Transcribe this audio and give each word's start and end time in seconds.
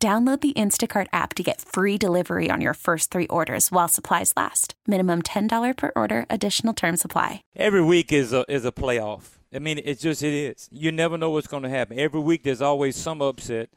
Download 0.00 0.40
the 0.40 0.52
Instacart 0.52 1.08
app 1.12 1.34
to 1.34 1.42
get 1.42 1.60
free 1.60 1.98
delivery 1.98 2.50
on 2.52 2.60
your 2.60 2.74
first 2.74 3.10
three 3.10 3.26
orders 3.26 3.72
while 3.72 3.88
supplies 3.88 4.32
last. 4.36 4.74
Minimum 4.86 5.22
$10 5.22 5.76
per 5.76 5.90
order, 5.96 6.24
additional 6.30 6.72
term 6.72 6.96
supply. 6.96 7.42
Every 7.56 7.82
week 7.82 8.12
is 8.12 8.32
a, 8.32 8.44
is 8.48 8.64
a 8.64 8.70
playoff. 8.70 9.38
I 9.52 9.58
mean, 9.58 9.80
it's 9.84 10.00
just, 10.00 10.22
it 10.22 10.32
is. 10.32 10.68
You 10.70 10.92
never 10.92 11.18
know 11.18 11.30
what's 11.30 11.48
going 11.48 11.64
to 11.64 11.68
happen. 11.68 11.98
Every 11.98 12.20
week 12.20 12.44
there's 12.44 12.62
always 12.62 12.94
some 12.94 13.20
upset. 13.20 13.70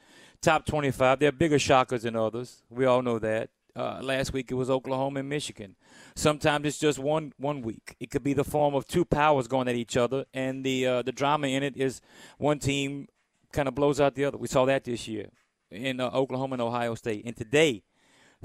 Top 0.43 0.67
25, 0.67 1.17
there 1.17 1.29
are 1.29 1.31
bigger 1.31 1.57
shockers 1.57 2.03
than 2.03 2.15
others. 2.15 2.61
We 2.69 2.85
all 2.85 3.01
know 3.01 3.17
that. 3.17 3.49
Uh, 3.75 3.99
last 4.03 4.31
week 4.31 4.51
it 4.51 4.55
was 4.55 4.69
Oklahoma 4.69 5.21
and 5.21 5.29
Michigan. 5.29 5.75
Sometimes 6.13 6.67
it's 6.67 6.77
just 6.77 6.99
one 6.99 7.31
one 7.37 7.61
week. 7.61 7.95
It 8.01 8.11
could 8.11 8.21
be 8.21 8.33
the 8.33 8.43
form 8.43 8.75
of 8.75 8.85
two 8.85 9.05
powers 9.05 9.47
going 9.47 9.69
at 9.69 9.75
each 9.75 9.95
other, 9.95 10.25
and 10.33 10.65
the 10.65 10.85
uh, 10.85 11.01
the 11.03 11.13
drama 11.13 11.47
in 11.47 11.63
it 11.63 11.77
is 11.77 12.01
one 12.37 12.59
team 12.59 13.07
kind 13.53 13.69
of 13.69 13.75
blows 13.75 14.01
out 14.01 14.15
the 14.15 14.25
other. 14.25 14.37
We 14.37 14.49
saw 14.49 14.65
that 14.65 14.83
this 14.83 15.07
year 15.07 15.29
in 15.71 15.99
uh, 15.99 16.09
Oklahoma 16.09 16.53
and 16.53 16.61
Ohio 16.61 16.95
State. 16.95 17.25
And 17.25 17.35
today, 17.35 17.83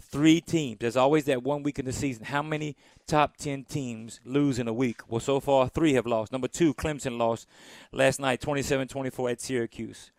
three 0.00 0.40
teams. 0.40 0.78
There's 0.80 0.96
always 0.96 1.24
that 1.24 1.42
one 1.42 1.62
week 1.62 1.78
in 1.78 1.84
the 1.84 1.92
season. 1.92 2.24
How 2.24 2.42
many 2.42 2.76
top 3.06 3.36
10 3.36 3.64
teams 3.64 4.20
lose 4.24 4.58
in 4.58 4.68
a 4.68 4.72
week? 4.72 5.00
Well, 5.08 5.20
so 5.20 5.40
far, 5.40 5.68
three 5.68 5.94
have 5.94 6.06
lost. 6.06 6.32
Number 6.32 6.48
two, 6.48 6.74
Clemson 6.74 7.18
lost 7.18 7.48
last 7.92 8.20
night 8.20 8.40
27 8.40 8.88
24 8.88 9.30
at 9.30 9.40
Syracuse. 9.40 10.10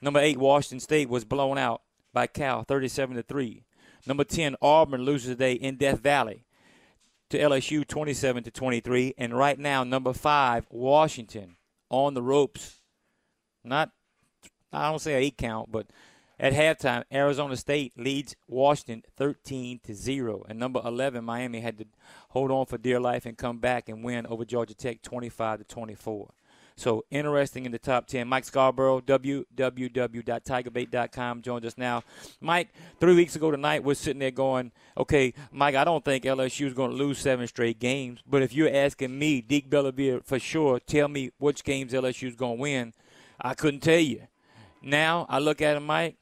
Number 0.00 0.20
eight, 0.20 0.38
Washington 0.38 0.80
State 0.80 1.08
was 1.08 1.24
blown 1.24 1.58
out 1.58 1.82
by 2.12 2.26
Cal 2.26 2.64
37 2.64 3.16
to 3.16 3.22
3. 3.22 3.64
Number 4.06 4.24
10, 4.24 4.56
Auburn 4.62 5.02
loses 5.02 5.30
today 5.30 5.52
in 5.52 5.76
Death 5.76 6.00
Valley 6.00 6.44
to 7.28 7.38
LSU 7.38 7.86
27 7.86 8.44
to 8.44 8.50
23. 8.50 9.14
And 9.18 9.36
right 9.36 9.58
now, 9.58 9.84
number 9.84 10.12
five, 10.12 10.66
Washington 10.70 11.56
on 11.88 12.14
the 12.14 12.22
ropes. 12.22 12.80
Not, 13.62 13.90
I 14.72 14.90
don't 14.90 15.00
say 15.00 15.14
eight 15.14 15.36
count, 15.36 15.70
but 15.70 15.86
at 16.40 16.54
halftime, 16.54 17.04
Arizona 17.12 17.54
State 17.54 17.92
leads 17.98 18.34
Washington 18.48 19.02
13 19.16 19.80
to 19.84 19.94
0. 19.94 20.46
And 20.48 20.58
number 20.58 20.80
11, 20.82 21.22
Miami 21.22 21.60
had 21.60 21.76
to 21.78 21.84
hold 22.30 22.50
on 22.50 22.64
for 22.64 22.78
dear 22.78 22.98
life 22.98 23.26
and 23.26 23.36
come 23.36 23.58
back 23.58 23.90
and 23.90 24.02
win 24.02 24.26
over 24.26 24.46
Georgia 24.46 24.72
Tech 24.72 25.02
25 25.02 25.58
to 25.58 25.64
24. 25.64 26.32
So 26.76 27.04
interesting 27.10 27.66
in 27.66 27.72
the 27.72 27.78
top 27.78 28.06
10. 28.06 28.26
Mike 28.26 28.46
Scarborough, 28.46 29.02
www.tigerbait.com, 29.02 31.42
joins 31.42 31.66
us 31.66 31.76
now. 31.76 32.02
Mike, 32.40 32.72
three 32.98 33.14
weeks 33.14 33.36
ago 33.36 33.50
tonight, 33.50 33.84
we're 33.84 33.92
sitting 33.92 34.20
there 34.20 34.30
going, 34.30 34.72
okay, 34.96 35.34
Mike, 35.52 35.74
I 35.74 35.84
don't 35.84 36.02
think 36.02 36.24
LSU 36.24 36.66
is 36.66 36.72
going 36.72 36.90
to 36.90 36.96
lose 36.96 37.18
seven 37.18 37.46
straight 37.48 37.78
games. 37.78 38.20
But 38.26 38.42
if 38.42 38.54
you're 38.54 38.74
asking 38.74 39.18
me, 39.18 39.42
Deke 39.42 39.68
Bellavia, 39.68 40.24
for 40.24 40.38
sure, 40.38 40.80
tell 40.80 41.08
me 41.08 41.32
which 41.36 41.64
games 41.64 41.92
LSU 41.92 42.28
is 42.28 42.36
going 42.36 42.56
to 42.56 42.62
win, 42.62 42.94
I 43.38 43.52
couldn't 43.52 43.80
tell 43.80 44.00
you. 44.00 44.22
Now 44.82 45.26
I 45.28 45.38
look 45.38 45.60
at 45.60 45.76
him, 45.76 45.84
Mike, 45.84 46.16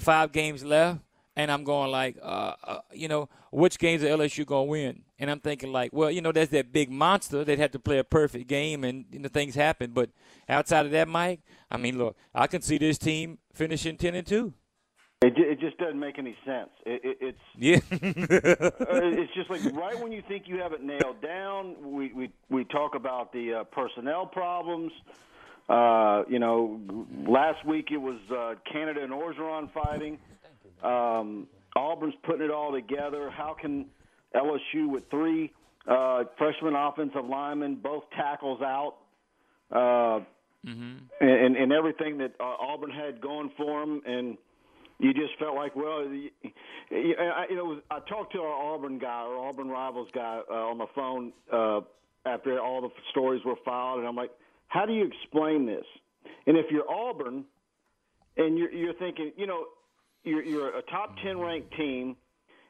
five 0.00 0.32
games 0.32 0.64
left, 0.64 1.00
and 1.36 1.50
I'm 1.50 1.64
going 1.64 1.90
like, 1.90 2.16
uh, 2.22 2.54
uh, 2.64 2.78
you 2.92 3.08
know, 3.08 3.28
which 3.50 3.78
games 3.78 4.02
are 4.02 4.08
LSU 4.08 4.44
gonna 4.44 4.64
win? 4.64 5.02
And 5.18 5.30
I'm 5.30 5.40
thinking 5.40 5.72
like, 5.72 5.92
well, 5.92 6.10
you 6.10 6.20
know, 6.20 6.32
there's 6.32 6.48
that 6.50 6.72
big 6.72 6.90
monster. 6.90 7.44
They'd 7.44 7.58
have 7.58 7.72
to 7.72 7.78
play 7.78 7.98
a 7.98 8.04
perfect 8.04 8.46
game, 8.48 8.84
and 8.84 9.04
you 9.10 9.18
know, 9.18 9.28
things 9.28 9.54
happen. 9.54 9.92
But 9.92 10.10
outside 10.48 10.86
of 10.86 10.92
that, 10.92 11.08
Mike, 11.08 11.40
I 11.70 11.76
mean, 11.76 11.98
look, 11.98 12.16
I 12.34 12.46
can 12.46 12.62
see 12.62 12.78
this 12.78 12.98
team 12.98 13.38
finishing 13.52 13.96
ten 13.96 14.14
and 14.14 14.26
two. 14.26 14.54
It, 15.22 15.34
it 15.36 15.60
just 15.60 15.76
doesn't 15.76 16.00
make 16.00 16.18
any 16.18 16.34
sense. 16.46 16.70
It, 16.86 17.02
it, 17.04 17.18
it's 17.20 17.38
yeah. 17.58 17.76
uh, 17.92 19.20
it's 19.20 19.34
just 19.34 19.50
like 19.50 19.62
right 19.74 20.00
when 20.00 20.12
you 20.12 20.22
think 20.26 20.48
you 20.48 20.58
have 20.60 20.72
it 20.72 20.82
nailed 20.82 21.20
down, 21.20 21.76
we 21.82 22.10
we 22.12 22.30
we 22.48 22.64
talk 22.64 22.94
about 22.94 23.32
the 23.32 23.52
uh, 23.52 23.64
personnel 23.64 24.24
problems. 24.24 24.92
Uh, 25.68 26.24
you 26.28 26.38
know, 26.38 26.80
last 27.26 27.64
week 27.64 27.88
it 27.92 27.98
was 27.98 28.18
uh, 28.30 28.54
Canada 28.70 29.02
and 29.02 29.12
Orgeron 29.12 29.72
fighting. 29.72 30.18
Um, 30.82 31.46
Auburn's 31.76 32.14
putting 32.24 32.42
it 32.42 32.50
all 32.50 32.72
together. 32.72 33.30
How 33.30 33.54
can 33.60 33.86
LSU 34.34 34.88
with 34.88 35.08
three 35.10 35.52
uh, 35.86 36.24
freshman 36.38 36.74
offensive 36.74 37.24
linemen, 37.24 37.76
both 37.76 38.04
tackles 38.16 38.60
out, 38.62 38.96
uh, 39.70 40.20
mm-hmm. 40.66 40.96
and, 41.20 41.56
and 41.56 41.72
everything 41.72 42.18
that 42.18 42.32
uh, 42.40 42.44
Auburn 42.44 42.90
had 42.90 43.20
going 43.20 43.50
for 43.56 43.80
them, 43.80 44.02
and 44.06 44.36
you 44.98 45.14
just 45.14 45.38
felt 45.38 45.54
like, 45.54 45.74
well, 45.74 46.04
you, 46.04 46.30
you 46.90 47.16
know, 47.56 47.80
I 47.90 48.00
talked 48.00 48.32
to 48.32 48.40
our 48.40 48.74
Auburn 48.74 48.98
guy, 48.98 49.08
our 49.08 49.38
Auburn 49.38 49.68
rivals 49.68 50.08
guy, 50.12 50.40
uh, 50.50 50.54
on 50.54 50.78
the 50.78 50.86
phone 50.94 51.32
uh, 51.52 51.80
after 52.26 52.60
all 52.60 52.82
the 52.82 52.90
stories 53.10 53.42
were 53.44 53.56
filed, 53.64 54.00
and 54.00 54.08
I'm 54.08 54.16
like 54.16 54.30
how 54.70 54.86
do 54.86 54.92
you 54.92 55.04
explain 55.04 55.66
this? 55.66 55.84
And 56.46 56.56
if 56.56 56.66
you're 56.70 56.88
Auburn 56.90 57.44
and 58.36 58.56
you're, 58.56 58.72
you're 58.72 58.94
thinking, 58.94 59.32
you 59.36 59.46
know, 59.46 59.64
you're, 60.24 60.42
you're 60.42 60.78
a 60.78 60.82
top 60.82 61.16
ten 61.22 61.38
ranked 61.38 61.76
team. 61.76 62.16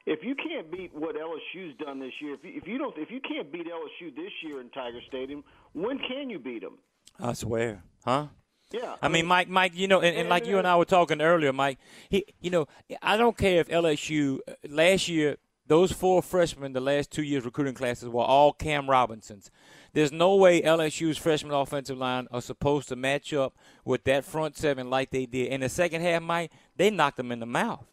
If 0.06 0.20
you 0.22 0.34
can't 0.34 0.72
beat 0.72 0.94
what 0.94 1.14
LSU's 1.14 1.76
done 1.78 2.00
this 2.00 2.12
year, 2.20 2.34
if 2.34 2.40
you, 2.42 2.52
if 2.56 2.66
you 2.66 2.78
don't, 2.78 2.96
if 2.96 3.10
you 3.10 3.20
can't 3.20 3.52
beat 3.52 3.66
LSU 3.66 4.16
this 4.16 4.32
year 4.42 4.60
in 4.60 4.70
Tiger 4.70 5.00
Stadium, 5.06 5.44
when 5.74 5.98
can 5.98 6.30
you 6.30 6.38
beat 6.38 6.62
them? 6.62 6.78
I 7.20 7.34
swear, 7.34 7.82
huh? 8.04 8.28
Yeah. 8.72 8.96
I, 9.02 9.06
I 9.06 9.08
mean, 9.08 9.26
Mike, 9.26 9.48
Mike, 9.48 9.72
you 9.74 9.88
know, 9.88 10.00
and, 10.00 10.16
and 10.16 10.28
like 10.30 10.46
you 10.46 10.56
and 10.56 10.66
I 10.66 10.76
were 10.76 10.86
talking 10.86 11.20
earlier, 11.20 11.52
Mike. 11.52 11.78
He, 12.08 12.24
you 12.40 12.50
know, 12.50 12.66
I 13.02 13.18
don't 13.18 13.36
care 13.36 13.60
if 13.60 13.68
LSU 13.68 14.38
uh, 14.48 14.52
last 14.68 15.06
year 15.08 15.36
those 15.70 15.92
four 15.92 16.20
freshmen, 16.20 16.72
the 16.72 16.80
last 16.80 17.12
two 17.12 17.22
years 17.22 17.44
recruiting 17.44 17.74
classes 17.74 18.08
were 18.08 18.24
all 18.24 18.52
Cam 18.52 18.90
Robinsons. 18.90 19.52
There's 19.92 20.10
no 20.10 20.34
way 20.34 20.60
LSU's 20.62 21.16
freshman 21.16 21.54
offensive 21.54 21.96
line 21.96 22.26
are 22.32 22.40
supposed 22.40 22.88
to 22.88 22.96
match 22.96 23.32
up 23.32 23.54
with 23.84 24.02
that 24.02 24.24
front 24.24 24.56
seven 24.56 24.90
like 24.90 25.10
they 25.10 25.26
did. 25.26 25.46
In 25.46 25.60
the 25.60 25.68
second 25.68 26.02
half, 26.02 26.22
Mike, 26.22 26.50
they 26.76 26.90
knocked 26.90 27.18
them 27.18 27.30
in 27.30 27.38
the 27.38 27.46
mouth. 27.46 27.86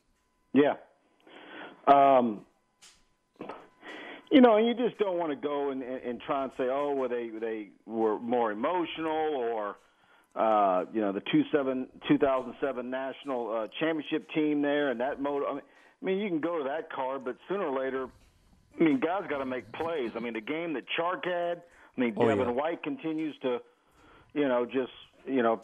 Yeah. 0.55 0.73
Um, 1.87 2.47
you 4.31 4.41
know, 4.41 4.57
and 4.57 4.65
you 4.65 4.73
just 4.73 4.97
don't 4.97 5.19
want 5.19 5.29
to 5.29 5.35
go 5.35 5.69
and, 5.69 5.83
and, 5.83 6.01
and 6.01 6.21
try 6.21 6.45
and 6.45 6.51
say, 6.57 6.69
oh, 6.71 6.95
well, 6.97 7.09
they 7.09 7.29
they 7.39 7.69
were 7.85 8.17
more 8.17 8.51
emotional, 8.51 9.05
or 9.07 9.75
uh, 10.35 10.85
you 10.91 10.99
know, 10.99 11.11
the 11.11 11.21
two 11.31 11.43
seven, 11.51 11.85
2007 12.07 12.89
national 12.89 13.55
uh, 13.55 13.67
championship 13.79 14.27
team 14.33 14.63
there, 14.63 14.89
and 14.89 14.99
that 14.99 15.21
mode. 15.21 15.43
I 15.47 15.53
mean, 15.53 15.61
I 16.01 16.05
mean, 16.05 16.19
you 16.19 16.29
can 16.29 16.39
go 16.39 16.57
to 16.57 16.63
that 16.65 16.91
card, 16.91 17.25
but 17.25 17.37
sooner 17.47 17.65
or 17.65 17.79
later, 17.79 18.07
I 18.79 18.83
mean, 18.83 18.99
guys 18.99 19.23
got 19.29 19.39
to 19.39 19.45
make 19.45 19.71
plays. 19.73 20.11
I 20.15 20.19
mean, 20.19 20.33
the 20.33 20.41
game 20.41 20.73
that 20.73 20.83
Chark 20.97 21.25
had, 21.25 21.63
I 21.97 22.01
mean, 22.01 22.13
oh, 22.17 22.27
Devin 22.27 22.47
yeah. 22.47 22.51
White 22.51 22.83
continues 22.83 23.35
to, 23.41 23.59
you 24.33 24.47
know, 24.47 24.65
just 24.65 24.91
you 25.27 25.43
know, 25.43 25.61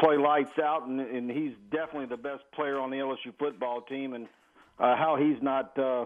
play 0.00 0.16
lights 0.16 0.58
out, 0.58 0.86
and, 0.86 1.00
and 1.00 1.30
he's 1.30 1.52
definitely 1.70 2.06
the 2.06 2.16
best 2.16 2.42
player 2.54 2.78
on 2.78 2.90
the 2.90 2.98
LSU 2.98 3.32
football 3.38 3.82
team. 3.82 4.14
And 4.14 4.28
uh, 4.78 4.96
how 4.96 5.16
he's 5.16 5.42
not 5.42 5.76
uh, 5.78 6.04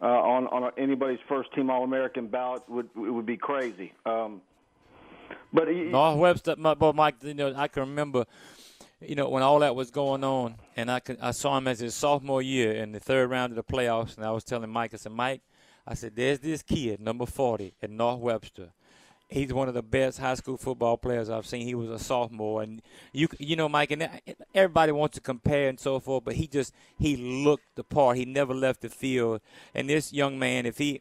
uh, 0.00 0.04
on 0.04 0.46
on 0.48 0.70
anybody's 0.76 1.20
first 1.28 1.52
team 1.54 1.70
All 1.70 1.84
American 1.84 2.26
ballot 2.26 2.62
would 2.68 2.88
would 2.94 3.26
be 3.26 3.36
crazy. 3.36 3.92
Um, 4.04 4.40
but 5.52 5.68
he, 5.68 5.84
North 5.84 6.18
Webster, 6.18 6.56
but 6.56 6.94
Mike, 6.94 7.16
you 7.22 7.34
know, 7.34 7.54
I 7.56 7.68
can 7.68 7.82
remember, 7.82 8.26
you 9.06 9.14
know, 9.14 9.28
when 9.28 9.42
all 9.42 9.58
that 9.60 9.74
was 9.74 9.90
going 9.90 10.24
on, 10.24 10.56
and 10.76 10.90
I 10.90 11.00
could, 11.00 11.18
I 11.20 11.32
saw 11.32 11.56
him 11.58 11.68
as 11.68 11.80
his 11.80 11.94
sophomore 11.94 12.42
year 12.42 12.72
in 12.72 12.92
the 12.92 13.00
third 13.00 13.30
round 13.30 13.52
of 13.52 13.56
the 13.56 13.64
playoffs, 13.64 14.16
and 14.16 14.24
I 14.24 14.30
was 14.30 14.44
telling 14.44 14.70
Mike, 14.70 14.94
I 14.94 14.96
said, 14.96 15.12
Mike, 15.12 15.42
I 15.86 15.94
said, 15.94 16.14
there's 16.14 16.38
this 16.38 16.62
kid, 16.62 17.00
number 17.00 17.26
40, 17.26 17.74
at 17.82 17.90
North 17.90 18.20
Webster. 18.20 18.68
He's 19.28 19.52
one 19.52 19.66
of 19.66 19.74
the 19.74 19.82
best 19.82 20.18
high 20.18 20.34
school 20.34 20.58
football 20.58 20.98
players 20.98 21.30
I've 21.30 21.46
seen. 21.46 21.66
He 21.66 21.74
was 21.74 21.88
a 21.88 21.98
sophomore, 21.98 22.62
and 22.62 22.82
you, 23.12 23.28
you 23.38 23.56
know, 23.56 23.68
Mike, 23.68 23.90
and 23.90 24.08
everybody 24.54 24.92
wants 24.92 25.14
to 25.14 25.22
compare 25.22 25.68
and 25.68 25.80
so 25.80 25.98
forth, 26.00 26.24
but 26.24 26.34
he 26.34 26.46
just 26.46 26.74
he 26.98 27.16
looked 27.16 27.74
the 27.74 27.82
part. 27.82 28.18
He 28.18 28.26
never 28.26 28.54
left 28.54 28.82
the 28.82 28.90
field. 28.90 29.40
And 29.74 29.88
this 29.88 30.12
young 30.12 30.38
man, 30.38 30.66
if 30.66 30.76
he 30.76 31.00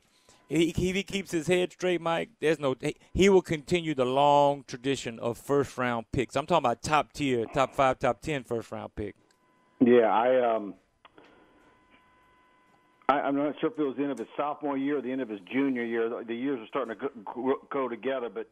if 0.51 0.75
he 0.75 1.03
keeps 1.03 1.31
his 1.31 1.48
head 1.48 1.71
straight, 1.71 2.01
Mike, 2.01 2.30
there's 2.42 2.59
no 2.59 2.75
he 3.13 3.30
will 3.30 3.42
continue 3.42 3.95
the 3.95 4.06
long 4.06 4.63
tradition 4.68 5.18
of 5.19 5.38
first 5.38 5.77
round 5.77 6.06
picks. 6.12 6.36
I'm 6.36 6.45
talking 6.45 6.65
about 6.65 6.81
top 6.81 7.13
tier, 7.13 7.45
top 7.53 7.74
five, 7.74 8.00
top 8.00 8.21
ten 8.21 8.44
first 8.44 8.71
round 8.71 8.95
pick. 8.95 9.15
Yeah, 9.80 10.13
I 10.13 10.56
um, 10.56 10.74
I, 13.07 13.27
am 13.27 13.36
not 13.36 13.56
sure 13.62 13.71
if 13.71 13.80
it 13.80 13.83
was 13.83 13.95
the 13.95 14.03
end 14.03 14.12
of 14.12 14.19
his 14.19 14.27
sophomore 14.36 14.77
year 14.77 14.98
or 14.98 15.01
the 15.01 15.12
end 15.12 15.21
of 15.21 15.30
his 15.30 15.39
junior 15.51 15.83
year. 15.83 16.09
The 16.27 16.36
years 16.36 16.59
are 16.59 16.68
starting 16.68 16.97
to 16.97 17.09
go, 17.25 17.56
go 17.71 17.88
together, 17.88 18.30
but 18.30 18.50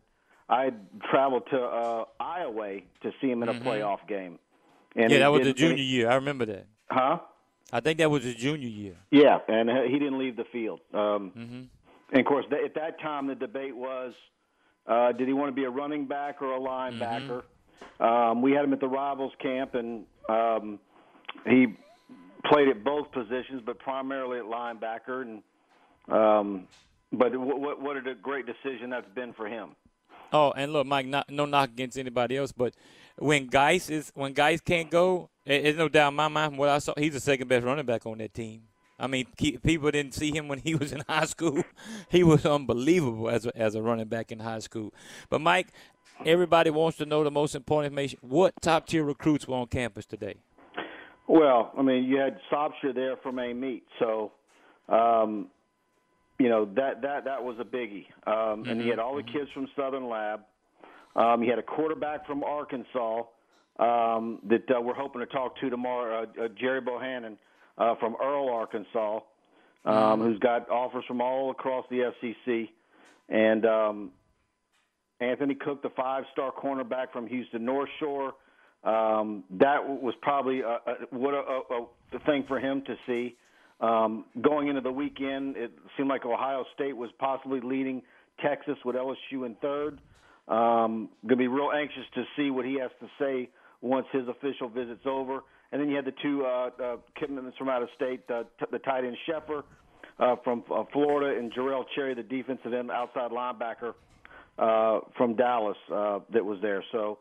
I 0.47 0.71
traveled 1.11 1.43
to 1.51 1.61
uh, 1.61 2.05
Iowa 2.19 2.79
to 3.03 3.11
see 3.19 3.29
him 3.29 3.43
in 3.43 3.49
a 3.49 3.53
mm-hmm. 3.53 3.67
playoff 3.67 4.07
game. 4.07 4.39
And 4.95 5.11
yeah, 5.11 5.19
that 5.19 5.31
was 5.31 5.43
the 5.43 5.53
junior 5.53 5.83
year. 5.83 6.09
I 6.09 6.15
remember 6.15 6.45
that. 6.45 6.65
Huh? 6.89 7.19
I 7.71 7.81
think 7.81 7.99
that 7.99 8.09
was 8.09 8.23
his 8.23 8.35
junior 8.35 8.67
year. 8.67 8.95
Yeah, 9.11 9.37
and 9.47 9.69
he 9.87 9.99
didn't 9.99 10.17
leave 10.17 10.35
the 10.35 10.45
field. 10.45 10.79
Um, 10.93 11.31
mm-hmm. 11.37 11.61
And 12.11 12.19
of 12.19 12.25
course, 12.25 12.45
th- 12.49 12.63
at 12.63 12.75
that 12.75 12.99
time, 13.01 13.27
the 13.27 13.35
debate 13.35 13.75
was: 13.75 14.13
uh, 14.87 15.11
did 15.11 15.27
he 15.27 15.33
want 15.33 15.49
to 15.49 15.55
be 15.55 15.65
a 15.65 15.69
running 15.69 16.05
back 16.07 16.41
or 16.41 16.55
a 16.55 16.59
linebacker? 16.59 17.43
Mm-hmm. 17.43 18.03
Um, 18.03 18.41
we 18.41 18.51
had 18.51 18.65
him 18.65 18.73
at 18.73 18.79
the 18.79 18.87
rivals 18.87 19.33
camp, 19.41 19.75
and 19.75 20.05
um, 20.27 20.79
he 21.45 21.67
played 22.45 22.67
at 22.67 22.83
both 22.83 23.11
positions, 23.11 23.61
but 23.65 23.79
primarily 23.79 24.39
at 24.39 24.45
linebacker. 24.45 25.21
And 25.21 25.43
um, 26.13 26.67
but 27.11 27.35
what, 27.35 27.81
what 27.81 27.97
a 27.97 28.15
great 28.15 28.45
decision 28.45 28.89
that's 28.89 29.09
been 29.15 29.33
for 29.33 29.47
him. 29.47 29.75
Oh, 30.31 30.51
and 30.51 30.71
look, 30.71 30.85
Mike, 30.85 31.07
not, 31.07 31.29
no 31.29 31.45
knock 31.45 31.69
against 31.69 31.97
anybody 31.97 32.37
else, 32.37 32.51
but 32.51 32.75
when 33.17 33.47
Guice 33.47 33.89
is 33.89 34.11
when 34.13 34.33
Guice 34.33 34.61
can't 34.61 34.89
go, 34.89 35.29
it's 35.45 35.77
no 35.77 35.89
doubt 35.89 36.09
in 36.09 36.15
my 36.15 36.27
mind. 36.27 36.57
What 36.57 36.69
I 36.69 36.79
saw, 36.79 36.93
he's 36.97 37.13
the 37.13 37.19
second 37.19 37.47
best 37.47 37.65
running 37.65 37.85
back 37.85 38.05
on 38.05 38.19
that 38.19 38.33
team. 38.33 38.68
I 38.99 39.07
mean, 39.07 39.27
people 39.37 39.91
didn't 39.91 40.13
see 40.13 40.31
him 40.31 40.47
when 40.47 40.59
he 40.59 40.75
was 40.81 40.91
in 40.91 41.03
high 41.07 41.25
school. 41.25 41.63
He 42.09 42.23
was 42.23 42.45
unbelievable 42.45 43.29
as 43.29 43.45
a, 43.45 43.57
as 43.57 43.75
a 43.75 43.81
running 43.81 44.07
back 44.07 44.31
in 44.31 44.39
high 44.39 44.59
school. 44.59 44.93
But 45.29 45.41
Mike, 45.41 45.67
everybody 46.25 46.69
wants 46.69 46.97
to 46.97 47.05
know 47.05 47.23
the 47.23 47.31
most 47.31 47.55
important 47.55 47.93
information. 47.93 48.19
What 48.21 48.61
top 48.61 48.87
tier 48.87 49.03
recruits 49.03 49.47
were 49.47 49.55
on 49.55 49.67
campus 49.67 50.05
today? 50.05 50.35
Well, 51.27 51.71
I 51.77 51.81
mean, 51.81 52.05
you 52.05 52.17
had 52.17 52.39
Sopsher 52.51 52.93
there 52.93 53.15
from 53.17 53.37
Amite, 53.37 53.83
so 53.99 54.31
um, 54.89 55.47
you 56.39 56.49
know 56.49 56.65
that 56.75 57.03
that 57.03 57.25
that 57.25 57.43
was 57.43 57.57
a 57.59 57.63
biggie. 57.63 58.07
Um, 58.25 58.63
mm-hmm. 58.63 58.69
And 58.69 58.81
he 58.81 58.89
had 58.89 58.97
all 58.97 59.15
the 59.15 59.21
mm-hmm. 59.21 59.37
kids 59.37 59.49
from 59.53 59.67
Southern 59.75 60.09
Lab. 60.09 60.41
Um, 61.15 61.41
he 61.43 61.49
had 61.49 61.59
a 61.59 61.63
quarterback 61.63 62.25
from 62.25 62.43
Arkansas 62.43 63.23
um, 63.79 64.39
that 64.49 64.63
uh, 64.75 64.81
we're 64.81 64.95
hoping 64.95 65.21
to 65.21 65.27
talk 65.27 65.59
to 65.59 65.69
tomorrow, 65.69 66.23
uh, 66.23 66.43
uh, 66.43 66.47
Jerry 66.59 66.81
Bohannon 66.81 67.37
uh, 67.79 67.95
from 67.99 68.15
Earle, 68.21 68.49
Arkansas, 68.49 69.19
um, 69.85 69.93
mm-hmm. 69.93 70.23
who's 70.23 70.39
got 70.39 70.69
offers 70.69 71.03
from 71.07 71.21
all 71.21 71.51
across 71.51 71.85
the 71.89 72.11
SEC, 72.21 72.69
and 73.29 73.65
um, 73.65 74.11
Anthony 75.19 75.55
Cook, 75.55 75.81
the 75.81 75.89
five-star 75.95 76.51
cornerback 76.51 77.11
from 77.11 77.27
Houston 77.27 77.65
North 77.65 77.89
Shore. 77.99 78.33
Um, 78.83 79.43
that 79.59 79.77
was 79.85 80.13
probably 80.21 80.61
a, 80.61 80.67
a, 80.67 80.93
what 81.11 81.33
a, 81.33 81.37
a, 81.37 81.85
a 82.13 82.19
thing 82.25 82.45
for 82.47 82.59
him 82.59 82.81
to 82.85 82.95
see. 83.05 83.35
Um, 83.81 84.25
going 84.41 84.67
into 84.67 84.81
the 84.81 84.91
weekend, 84.91 85.55
it 85.57 85.71
seemed 85.95 86.09
like 86.09 86.25
Ohio 86.25 86.65
State 86.75 86.95
was 86.95 87.09
possibly 87.17 87.59
leading 87.61 88.01
Texas 88.43 88.75
with 88.83 88.95
LSU 88.95 89.45
in 89.45 89.55
third. 89.61 89.99
Um, 90.47 91.09
going 91.23 91.31
to 91.31 91.35
be 91.37 91.47
real 91.47 91.71
anxious 91.73 92.03
to 92.15 92.23
see 92.35 92.51
what 92.51 92.65
he 92.65 92.79
has 92.79 92.89
to 92.99 93.07
say 93.19 93.49
once 93.81 94.05
his 94.11 94.27
official 94.27 94.67
visit's 94.67 95.05
over. 95.05 95.41
And 95.71 95.81
then 95.81 95.89
you 95.89 95.95
had 95.95 96.05
the 96.05 96.13
two 96.21 96.45
uh, 96.45 96.69
uh, 96.81 96.97
commitments 97.15 97.57
from 97.57 97.69
out 97.69 97.83
of 97.83 97.89
state, 97.95 98.21
uh, 98.29 98.43
t- 98.59 98.65
the 98.71 98.79
tight 98.79 99.05
end 99.05 99.17
Sheffer 99.27 99.63
uh, 100.19 100.35
from 100.43 100.63
uh, 100.73 100.83
Florida 100.91 101.39
and 101.39 101.51
Jarrell 101.53 101.83
Cherry, 101.95 102.15
the 102.15 102.23
defensive 102.23 102.73
end 102.73 102.89
outside 102.91 103.31
linebacker 103.31 103.93
uh, 104.57 105.01
from 105.15 105.35
Dallas 105.35 105.77
uh, 105.93 106.19
that 106.33 106.43
was 106.43 106.59
there. 106.61 106.83
So 106.91 107.19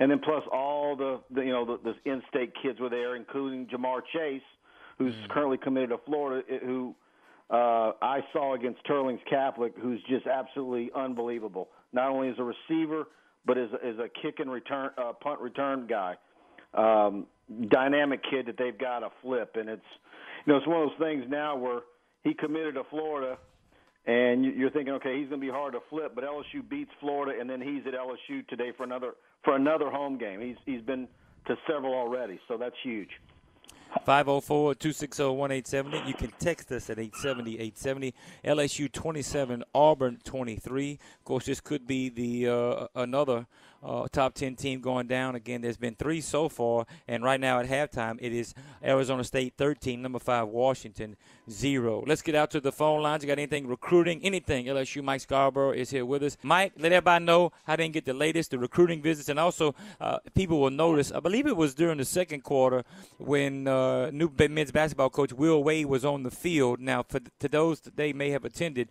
and 0.00 0.10
then 0.10 0.18
plus 0.18 0.42
all 0.50 0.96
the, 0.96 1.20
the 1.30 1.42
you 1.42 1.52
know 1.52 1.64
the, 1.64 1.92
the 1.92 2.10
in-state 2.10 2.52
kids 2.62 2.80
were 2.80 2.88
there, 2.88 3.16
including 3.16 3.66
Ja'Marr 3.66 4.00
Chase, 4.12 4.42
who's 4.98 5.14
mm. 5.14 5.28
currently 5.28 5.58
committed 5.58 5.90
to 5.90 5.98
Florida, 6.06 6.42
who 6.64 6.94
uh, 7.50 7.92
I 8.00 8.20
saw 8.32 8.54
against 8.54 8.80
Teurlings 8.86 9.20
Catholic, 9.28 9.74
who's 9.80 10.00
just 10.08 10.26
absolutely 10.26 10.90
unbelievable. 10.96 11.68
Not 11.92 12.08
only 12.08 12.28
as 12.28 12.36
a 12.38 12.44
receiver, 12.44 13.08
but 13.44 13.58
as 13.58 13.68
as 13.84 13.96
a 13.98 14.08
kick 14.22 14.40
and 14.40 14.50
return 14.50 14.90
uh, 14.96 15.12
punt 15.12 15.40
return 15.40 15.86
guy. 15.86 16.16
Um, 16.72 17.26
dynamic 17.70 18.20
kid 18.28 18.46
that 18.46 18.56
they've 18.58 18.78
got 18.78 19.00
to 19.00 19.08
flip, 19.22 19.56
and 19.56 19.68
it's 19.68 19.82
you 20.46 20.52
know 20.52 20.58
it's 20.58 20.66
one 20.66 20.82
of 20.82 20.90
those 20.90 20.98
things 20.98 21.24
now 21.28 21.56
where 21.56 21.80
he 22.22 22.34
committed 22.34 22.74
to 22.74 22.84
Florida 22.90 23.38
and 24.06 24.44
you're 24.44 24.70
thinking, 24.70 24.94
okay, 24.94 25.18
he's 25.18 25.28
going 25.28 25.40
to 25.40 25.46
be 25.46 25.52
hard 25.52 25.74
to 25.74 25.80
flip, 25.90 26.12
but 26.14 26.24
LSU 26.24 26.66
beats 26.68 26.90
Florida, 27.00 27.38
and 27.38 27.50
then 27.50 27.60
he's 27.60 27.86
at 27.86 27.92
LSU 27.94 28.46
today 28.48 28.72
for 28.76 28.84
another 28.84 29.12
for 29.44 29.56
another 29.56 29.90
home 29.90 30.18
game. 30.18 30.40
He's 30.40 30.56
he's 30.64 30.82
been 30.82 31.08
to 31.46 31.56
several 31.66 31.94
already, 31.94 32.38
so 32.48 32.56
that's 32.56 32.76
huge. 32.82 33.10
504-260-1870. 34.06 36.06
You 36.06 36.14
can 36.14 36.30
text 36.38 36.70
us 36.70 36.88
at 36.90 36.98
870-870. 36.98 38.12
LSU 38.44 38.92
27, 38.92 39.64
Auburn 39.74 40.20
23. 40.22 40.92
Of 40.92 40.98
course, 41.24 41.46
this 41.46 41.60
could 41.60 41.88
be 41.88 42.08
the 42.08 42.48
uh, 42.48 42.86
another 42.94 43.48
uh, 43.82 44.06
top 44.12 44.34
10 44.34 44.56
team 44.56 44.80
going 44.80 45.06
down. 45.06 45.34
Again, 45.34 45.60
there's 45.60 45.76
been 45.76 45.94
three 45.94 46.20
so 46.20 46.48
far, 46.48 46.86
and 47.08 47.22
right 47.24 47.40
now 47.40 47.58
at 47.60 47.66
halftime, 47.66 48.18
it 48.20 48.32
is 48.32 48.54
Arizona 48.84 49.24
State 49.24 49.54
13, 49.56 50.02
number 50.02 50.18
5, 50.18 50.48
Washington 50.48 51.16
0. 51.50 52.04
Let's 52.06 52.22
get 52.22 52.34
out 52.34 52.50
to 52.52 52.60
the 52.60 52.72
phone 52.72 53.02
lines. 53.02 53.22
You 53.22 53.28
got 53.28 53.38
anything 53.38 53.66
recruiting, 53.66 54.20
anything? 54.22 54.66
LSU 54.66 55.02
Mike 55.02 55.20
Scarborough 55.20 55.72
is 55.72 55.90
here 55.90 56.04
with 56.04 56.22
us. 56.22 56.36
Mike, 56.42 56.72
let 56.78 56.92
everybody 56.92 57.24
know 57.24 57.52
how 57.64 57.76
they 57.76 57.84
can 57.84 57.92
get 57.92 58.04
the 58.04 58.14
latest, 58.14 58.50
the 58.50 58.58
recruiting 58.58 59.02
visits, 59.02 59.28
and 59.28 59.38
also 59.38 59.74
uh, 60.00 60.18
people 60.34 60.60
will 60.60 60.70
notice, 60.70 61.10
I 61.12 61.20
believe 61.20 61.46
it 61.46 61.56
was 61.56 61.74
during 61.74 61.98
the 61.98 62.04
second 62.04 62.42
quarter 62.42 62.84
when 63.18 63.66
uh, 63.66 64.10
new 64.10 64.30
men's 64.48 64.72
basketball 64.72 65.10
coach 65.10 65.32
Will 65.32 65.62
Wade 65.62 65.86
was 65.86 66.04
on 66.04 66.22
the 66.22 66.30
field. 66.30 66.80
Now, 66.80 67.02
for 67.02 67.20
to 67.38 67.48
those 67.48 67.80
that 67.80 67.96
they 67.96 68.12
may 68.12 68.30
have 68.30 68.44
attended, 68.44 68.88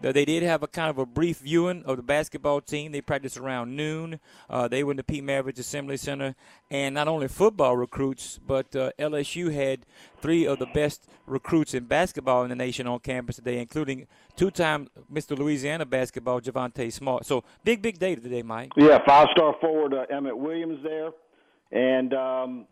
they 0.00 0.24
did 0.24 0.42
have 0.42 0.62
a 0.62 0.66
kind 0.66 0.88
of 0.88 0.98
a 0.98 1.06
brief 1.06 1.38
viewing 1.38 1.84
of 1.84 1.96
the 1.96 2.02
basketball 2.02 2.60
team. 2.60 2.92
They 2.92 3.00
practiced 3.00 3.36
around 3.36 3.76
noon. 3.76 4.18
Uh, 4.48 4.66
they 4.68 4.80
in 4.80 4.96
the 4.96 5.04
Pete 5.04 5.22
Maravich 5.22 5.58
Assembly 5.58 5.96
Center. 5.96 6.34
And 6.70 6.94
not 6.94 7.06
only 7.08 7.28
football 7.28 7.76
recruits, 7.76 8.38
but 8.46 8.74
uh, 8.74 8.92
LSU 8.98 9.52
had 9.52 9.84
three 10.20 10.46
of 10.46 10.58
the 10.58 10.66
best 10.66 11.06
recruits 11.26 11.74
in 11.74 11.84
basketball 11.84 12.42
in 12.44 12.48
the 12.48 12.56
nation 12.56 12.86
on 12.86 13.00
campus 13.00 13.36
today, 13.36 13.58
including 13.58 14.06
two-time 14.36 14.88
Mr. 15.12 15.38
Louisiana 15.38 15.84
basketball, 15.84 16.40
Javonte 16.40 16.90
Smart. 16.92 17.26
So 17.26 17.44
big, 17.64 17.82
big 17.82 17.98
day 17.98 18.14
today, 18.14 18.42
Mike. 18.42 18.72
Yeah, 18.76 18.98
five-star 19.06 19.56
forward 19.60 19.92
uh, 19.92 20.06
Emmitt 20.12 20.36
Williams 20.36 20.82
there. 20.82 21.10
And 21.72 22.14
um, 22.14 22.66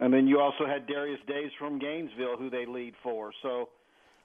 and 0.00 0.12
then 0.12 0.26
you 0.26 0.40
also 0.40 0.66
had 0.66 0.86
Darius 0.86 1.20
Days 1.28 1.50
from 1.58 1.78
Gainesville, 1.78 2.36
who 2.36 2.50
they 2.50 2.66
lead 2.66 2.94
for. 3.02 3.30
So 3.42 3.68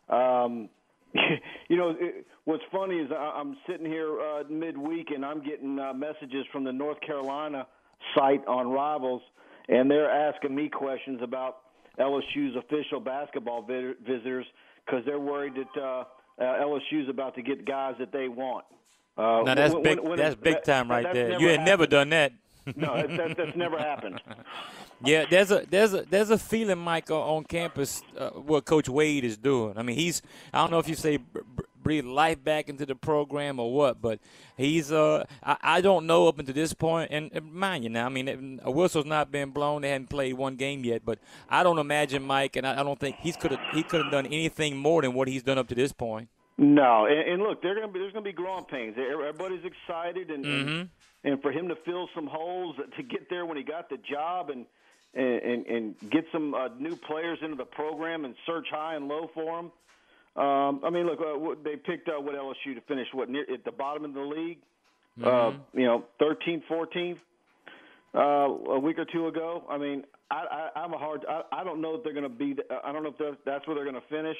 um, 0.09 0.69
you 1.69 1.77
know, 1.77 1.95
it, 1.99 2.25
what's 2.45 2.63
funny 2.71 2.95
is 2.95 3.11
I, 3.11 3.39
am 3.39 3.57
sitting 3.69 3.85
here 3.85 4.19
uh, 4.19 4.43
midweek 4.49 5.11
and 5.11 5.25
I'm 5.25 5.43
getting 5.43 5.79
uh, 5.79 5.93
messages 5.93 6.45
from 6.51 6.63
the 6.63 6.71
North 6.71 6.99
Carolina 7.01 7.67
site 8.15 8.45
on 8.47 8.69
Rivals, 8.69 9.21
and 9.69 9.89
they're 9.89 10.09
asking 10.09 10.55
me 10.55 10.69
questions 10.69 11.19
about 11.21 11.57
LSU's 11.99 12.55
official 12.55 12.99
basketball 12.99 13.63
vid- 13.63 13.97
visitors 14.05 14.45
because 14.85 15.03
they're 15.05 15.19
worried 15.19 15.53
that 15.55 15.81
uh, 15.81 16.03
uh, 16.39 16.43
LSU's 16.43 17.09
about 17.09 17.35
to 17.35 17.41
get 17.41 17.65
guys 17.65 17.95
that 17.99 18.11
they 18.11 18.27
want. 18.27 18.65
Uh, 19.17 19.41
now 19.45 19.55
that's 19.55 19.73
when, 19.73 19.83
big. 19.83 19.99
When, 19.99 20.17
that's 20.17 20.35
big 20.35 20.63
time 20.63 20.89
right 20.89 21.11
there. 21.11 21.39
You 21.39 21.49
had 21.49 21.61
never 21.61 21.87
done 21.87 22.09
that. 22.09 22.33
no, 22.75 22.95
that, 22.95 23.17
that, 23.17 23.37
that's 23.37 23.57
never 23.57 23.77
happened. 23.77 24.21
Yeah, 25.03 25.25
there's 25.29 25.51
a 25.51 25.63
there's 25.69 25.93
a 25.93 26.03
there's 26.03 26.29
a 26.29 26.37
feeling, 26.37 26.79
Michael, 26.79 27.21
on 27.21 27.43
campus 27.43 28.01
uh, 28.17 28.31
what 28.31 28.65
Coach 28.65 28.89
Wade 28.89 29.23
is 29.23 29.37
doing. 29.37 29.77
I 29.77 29.83
mean, 29.83 29.95
he's 29.95 30.21
I 30.51 30.59
don't 30.59 30.71
know 30.71 30.79
if 30.79 30.89
you 30.89 30.95
say 30.95 31.19
breathe 31.83 32.05
life 32.05 32.43
back 32.43 32.67
into 32.67 32.85
the 32.85 32.95
program 32.95 33.59
or 33.59 33.71
what, 33.71 34.01
but 34.01 34.19
he's 34.57 34.91
uh 34.91 35.23
I, 35.43 35.57
I 35.61 35.81
don't 35.81 36.05
know 36.07 36.27
up 36.27 36.39
until 36.39 36.55
this 36.55 36.73
point. 36.73 37.11
And, 37.11 37.29
and 37.31 37.53
mind 37.53 37.83
you, 37.83 37.89
now 37.89 38.07
I 38.07 38.09
mean 38.09 38.59
a 38.63 38.71
whistle's 38.71 39.05
not 39.05 39.31
been 39.31 39.51
blown. 39.51 39.83
They 39.83 39.91
hadn't 39.91 40.09
played 40.09 40.33
one 40.33 40.55
game 40.55 40.83
yet, 40.83 41.03
but 41.05 41.19
I 41.49 41.63
don't 41.63 41.79
imagine 41.79 42.23
Mike, 42.23 42.55
and 42.55 42.65
I, 42.65 42.79
I 42.79 42.83
don't 42.83 42.99
think 42.99 43.17
he's 43.19 43.37
could 43.37 43.51
have 43.51 43.61
he 43.73 43.83
could 43.83 44.01
have 44.01 44.11
done 44.11 44.25
anything 44.25 44.77
more 44.77 45.01
than 45.01 45.13
what 45.13 45.27
he's 45.27 45.43
done 45.43 45.57
up 45.57 45.67
to 45.69 45.75
this 45.75 45.93
point. 45.93 46.27
No, 46.57 47.05
and, 47.05 47.19
and 47.19 47.43
look, 47.43 47.61
they're 47.61 47.75
gonna 47.75 47.87
be 47.91 47.99
there's 47.99 48.13
gonna 48.13 48.23
be 48.25 48.33
growing 48.33 48.65
pains. 48.65 48.95
Everybody's 48.97 49.63
excited, 49.63 50.31
and, 50.31 50.43
mm-hmm. 50.43 50.69
and 50.69 50.89
and 51.23 51.41
for 51.41 51.51
him 51.51 51.67
to 51.67 51.75
fill 51.85 52.09
some 52.15 52.27
holes 52.27 52.75
to 52.95 53.03
get 53.03 53.29
there 53.29 53.45
when 53.45 53.57
he 53.57 53.63
got 53.63 53.89
the 53.89 53.97
job 53.97 54.49
and 54.49 54.65
and, 55.17 55.41
and, 55.41 55.65
and 55.65 55.95
get 56.11 56.25
some 56.31 56.53
uh, 56.53 56.69
new 56.79 56.95
players 56.95 57.39
into 57.41 57.55
the 57.55 57.65
program 57.65 58.23
and 58.23 58.35
search 58.45 58.67
high 58.69 58.95
and 58.95 59.07
low 59.07 59.29
for 59.33 59.57
them. 59.57 59.71
Um, 60.41 60.81
I 60.85 60.91
mean, 60.91 61.07
look, 61.07 61.19
uh, 61.19 61.55
they 61.63 61.75
picked 61.75 62.07
uh, 62.07 62.21
what 62.21 62.35
LSU 62.35 62.75
to 62.75 62.81
finish 62.87 63.07
what 63.11 63.29
near 63.29 63.45
at 63.51 63.65
the 63.65 63.71
bottom 63.71 64.05
of 64.05 64.13
the 64.13 64.21
league. 64.21 64.59
Uh, 65.21 65.25
mm-hmm. 65.25 65.57
Uh, 65.57 65.79
you 65.79 65.85
know, 65.85 66.03
13th, 66.21 66.61
14th 66.69 67.17
uh, 68.13 68.73
a 68.73 68.79
week 68.79 68.99
or 68.99 69.05
two 69.05 69.27
ago. 69.27 69.63
I 69.67 69.79
mean, 69.79 70.03
I, 70.29 70.69
I, 70.75 70.79
I'm 70.81 70.93
a 70.93 70.97
hard. 70.97 71.25
I, 71.27 71.41
I 71.51 71.63
don't 71.63 71.81
know 71.81 71.95
if 71.95 72.03
they're 72.03 72.13
going 72.13 72.23
to 72.23 72.29
be. 72.29 72.55
I 72.83 72.91
don't 72.91 73.01
know 73.01 73.13
if 73.19 73.37
that's 73.45 73.65
where 73.65 73.75
they're 73.75 73.89
going 73.89 73.95
to 73.95 74.07
finish. 74.09 74.37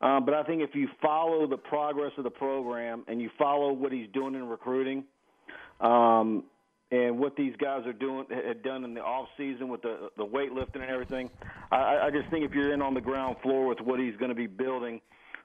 Um, 0.00 0.24
but 0.24 0.34
I 0.34 0.42
think 0.42 0.62
if 0.62 0.74
you 0.74 0.88
follow 1.02 1.46
the 1.46 1.58
progress 1.58 2.12
of 2.16 2.24
the 2.24 2.30
program 2.30 3.04
and 3.06 3.20
you 3.20 3.30
follow 3.38 3.72
what 3.72 3.92
he's 3.92 4.08
doing 4.14 4.34
in 4.34 4.48
recruiting, 4.48 5.04
um, 5.80 6.44
and 6.90 7.18
what 7.18 7.36
these 7.36 7.54
guys 7.56 7.86
are 7.86 7.92
doing 7.92 8.26
had 8.30 8.62
done 8.62 8.84
in 8.84 8.94
the 8.94 9.00
off 9.00 9.28
season 9.36 9.68
with 9.68 9.82
the 9.82 10.10
the 10.16 10.24
weightlifting 10.26 10.82
and 10.82 10.90
everything. 10.90 11.30
I, 11.70 12.06
I 12.06 12.10
just 12.10 12.28
think 12.30 12.44
if 12.44 12.52
you're 12.52 12.72
in 12.72 12.82
on 12.82 12.94
the 12.94 13.00
ground 13.00 13.36
floor 13.42 13.66
with 13.66 13.78
what 13.80 14.00
he's 14.00 14.16
going 14.16 14.30
to 14.30 14.34
be 14.34 14.46
building, 14.46 15.00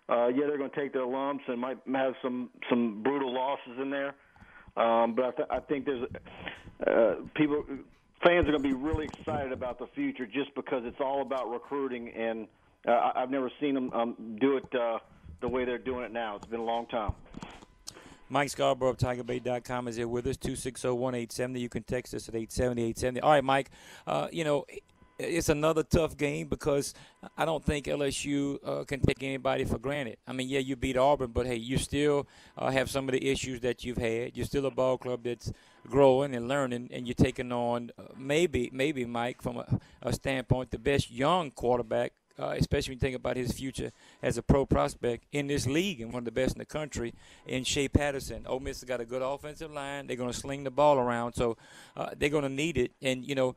uh, 0.10 0.28
yeah, 0.28 0.46
they're 0.48 0.58
going 0.58 0.72
to 0.72 0.76
take 0.76 0.94
their 0.94 1.06
lumps 1.06 1.44
and 1.48 1.60
might 1.60 1.78
have 1.94 2.14
some 2.22 2.50
some 2.70 3.04
brutal 3.04 3.34
losses 3.34 3.80
in 3.82 3.90
there. 3.90 4.16
Um, 4.78 5.16
but 5.16 5.26
I, 5.26 5.32
th- 5.32 5.48
I 5.52 5.60
think 5.60 5.86
there's 5.86 6.08
uh, 6.86 7.16
people 7.36 7.64
fans 8.26 8.48
are 8.48 8.52
going 8.52 8.64
to 8.64 8.68
be 8.68 8.74
really 8.74 9.06
excited 9.06 9.52
about 9.52 9.80
the 9.80 9.88
future 9.94 10.26
just 10.26 10.54
because 10.56 10.82
it's 10.86 11.00
all 11.00 11.22
about 11.22 11.50
recruiting, 11.50 12.10
and 12.10 12.48
uh, 12.88 13.12
I've 13.16 13.30
never 13.30 13.52
seen 13.62 13.76
them 13.76 13.92
um, 13.94 14.38
do 14.42 14.58
it 14.58 14.66
uh, 14.74 14.98
the 15.42 15.48
way 15.48 15.66
they're 15.66 15.78
doing 15.78 16.06
it 16.06 16.12
now. 16.12 16.36
It's 16.38 16.46
been 16.48 16.60
a 16.60 16.64
long 16.64 16.88
time. 16.88 17.14
Mike 18.30 18.50
Scarborough 18.50 18.90
of 18.90 18.98
TigerBait.com 18.98 19.88
is 19.88 19.98
here 19.98 20.08
with 20.08 20.26
us, 20.26 20.38
260-1870. 20.38 21.60
You 21.60 21.70
can 21.70 21.84
text 21.84 22.14
us 22.14 22.28
at 22.28 22.34
870-870. 22.36 23.20
All 23.22 23.32
right, 23.32 23.44
Mike, 23.44 23.70
uh, 24.08 24.28
you 24.32 24.44
know, 24.44 24.66
it's 25.18 25.50
another 25.50 25.84
tough 25.84 26.18
game 26.18 26.48
because 26.48 26.94
I 27.38 27.46
don't 27.46 27.64
think 27.64 27.86
LSU 27.86 28.58
uh, 28.66 28.84
can 28.84 29.00
take 29.00 29.24
anybody 29.24 29.64
for 29.64 29.78
granted. 29.78 30.18
I 30.28 30.34
mean, 30.34 30.50
yeah, 30.50 30.60
you 30.60 30.76
beat 30.76 30.98
Auburn, 30.98 31.32
but 31.32 31.46
hey, 31.46 31.56
you 31.56 31.78
still 31.78 32.28
uh, 32.58 32.70
have 32.72 32.90
some 32.90 33.08
of 33.08 33.14
the 33.14 33.26
issues 33.30 33.62
that 33.62 33.86
you've 33.86 33.98
had. 33.98 34.36
You're 34.36 34.46
still 34.46 34.66
a 34.66 34.72
ball 34.72 34.98
club 34.98 35.24
that's 35.24 35.54
growing 35.88 36.36
and 36.36 36.48
learning, 36.48 36.90
and 36.92 37.08
you're 37.08 37.14
taking 37.14 37.52
on 37.52 37.92
uh, 37.98 38.04
maybe, 38.18 38.70
maybe 38.74 39.06
Mike, 39.06 39.42
from 39.42 39.58
a, 39.58 39.80
a 40.02 40.12
standpoint, 40.12 40.72
the 40.72 40.80
best 40.80 41.12
young 41.12 41.52
quarterback 41.52 42.12
uh, 42.40 42.56
especially 42.58 42.92
when 42.92 42.98
you 42.98 43.02
think 43.02 43.16
about 43.16 43.38
his 43.38 43.52
future 43.52 43.92
as 44.22 44.38
a 44.38 44.42
pro 44.42 44.66
prospect 44.66 45.26
in 45.32 45.48
this 45.48 45.66
league 45.66 46.02
and 46.02 46.12
one 46.12 46.22
of 46.22 46.26
the 46.26 46.32
best 46.32 46.56
in 46.56 46.60
the 46.60 46.66
country 46.66 47.14
in 47.48 47.64
Shea 47.64 47.88
Patterson. 47.88 48.46
Ole 48.48 48.60
Miss 48.60 48.82
has 48.82 48.88
got 48.88 49.00
a 49.00 49.06
good 49.06 49.22
offensive 49.22 49.72
line. 49.72 50.08
They're 50.08 50.18
going 50.18 50.32
to 50.32 50.38
sling 50.38 50.64
the 50.64 50.72
ball 50.72 50.98
around, 50.98 51.34
so 51.34 51.58
uh, 51.96 52.10
they're 52.18 52.30
going 52.30 52.44
to 52.44 52.50
need 52.50 52.78
it. 52.78 52.92
And 53.02 53.26
you 53.26 53.36
know, 53.36 53.56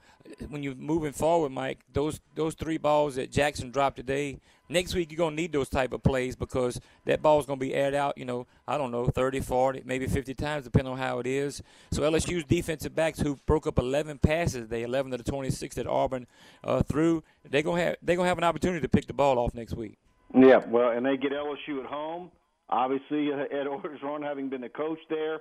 when 0.49 0.62
you're 0.62 0.75
moving 0.75 1.12
forward, 1.12 1.50
Mike, 1.50 1.78
those 1.92 2.20
those 2.35 2.54
three 2.54 2.78
balls 2.78 3.16
that 3.16 3.32
Jackson 3.32 3.70
dropped 3.70 3.97
today, 3.97 4.38
next 4.69 4.95
week 4.95 5.11
you're 5.11 5.19
going 5.19 5.37
to 5.37 5.43
need 5.43 5.53
those 5.53 5.69
type 5.69 5.93
of 5.93 6.03
plays 6.03 6.37
because 6.37 6.81
that 7.05 7.23
ball's 7.23 7.47
going 7.47 7.59
to 7.59 7.65
be 7.65 7.75
aired 7.75 7.95
out, 7.95 8.17
you 8.17 8.25
know, 8.25 8.47
I 8.67 8.79
don't 8.79 8.91
know, 8.91 9.07
30, 9.07 9.41
40, 9.41 9.83
maybe 9.85 10.07
50 10.07 10.35
times, 10.35 10.65
depending 10.65 10.93
on 10.93 10.99
how 10.99 11.19
it 11.19 11.27
is. 11.27 11.63
So 11.91 12.03
LSU's 12.03 12.45
defensive 12.45 12.95
backs 12.95 13.21
who 13.21 13.37
broke 13.47 13.67
up 13.67 13.79
11 13.79 14.19
passes, 14.19 14.69
they 14.69 14.83
11 14.83 15.13
to 15.13 15.19
the 15.19 15.25
26 15.25 15.77
that 15.77 15.87
Auburn 15.87 16.27
uh, 16.65 16.83
threw, 16.83 17.23
they're 17.49 17.63
going 17.63 17.79
to 17.79 17.85
have 17.85 17.97
they're 18.03 18.17
going 18.17 18.27
to 18.27 18.29
have 18.29 18.39
an 18.39 18.45
opportunity 18.45 18.81
to 18.81 18.89
pick 18.89 19.07
the 19.07 19.15
ball 19.15 19.39
off 19.39 19.55
next 19.55 19.75
week. 19.75 19.99
Yeah, 20.35 20.61
well, 20.67 20.91
and 20.91 21.07
they 21.07 21.17
get 21.17 21.33
LSU 21.33 21.81
at 21.81 21.87
home. 21.87 22.31
Obviously, 22.69 23.33
Ed 23.33 23.67
Orgeron 23.67 24.23
having 24.23 24.49
been 24.49 24.61
the 24.61 24.69
coach 24.69 24.99
there. 25.09 25.41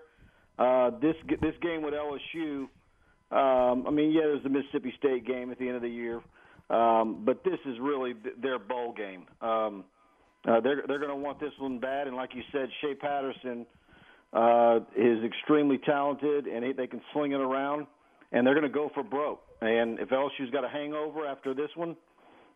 Uh, 0.58 0.92
this 1.02 1.16
this 1.42 1.54
game 1.62 1.84
with 1.84 1.94
LSU, 1.94 2.68
um, 3.32 3.86
I 3.86 3.92
mean, 3.92 4.12
yeah, 4.12 4.22
there's 4.22 4.44
the 4.44 4.50
Mississippi 4.50 4.94
State 4.98 5.26
game 5.26 5.52
at 5.52 5.60
the 5.60 5.68
end 5.68 5.76
of 5.76 5.82
the 5.82 5.90
year. 5.90 6.22
Um, 6.70 7.24
but 7.26 7.44
this 7.44 7.60
is 7.66 7.78
really 7.80 8.14
their 8.42 8.60
bowl 8.60 8.94
game. 8.94 9.26
Um, 9.42 9.86
uh, 10.48 10.60
they're 10.62 10.84
they're 10.88 11.00
going 11.00 11.10
to 11.10 11.16
want 11.16 11.40
this 11.40 11.52
one 11.60 11.80
bad, 11.80 12.08
and 12.08 12.16
like 12.16 12.36
you 12.36 12.44
said, 12.52 12.70
Shea 12.82 12.94
Patterson 12.96 13.66
uh, 14.34 14.80
is 14.96 15.24
extremely 15.24 15.78
talented, 15.78 16.48
and 16.48 16.64
he, 16.64 16.74
they 16.74 16.88
can 16.88 17.02
sling 17.14 17.32
it 17.32 17.40
around, 17.40 17.88
and 18.32 18.46
they're 18.46 18.54
going 18.54 18.64
to 18.64 18.70
go 18.70 18.90
for 18.94 19.04
broke. 19.04 19.42
And 19.62 20.00
if 20.00 20.10
LSU's 20.10 20.52
got 20.52 20.64
a 20.64 20.70
hangover 20.70 21.26
after 21.26 21.54
this 21.54 21.70
one, 21.76 21.96